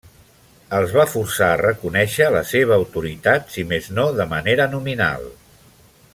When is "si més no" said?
3.57-4.07